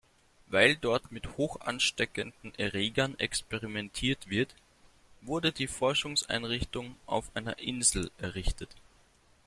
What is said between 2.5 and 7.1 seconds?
Erregern experimentiert wird, wurde die Forschungseinrichtung